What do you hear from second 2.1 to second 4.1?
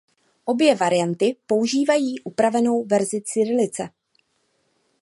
upravenou verzi cyrilice.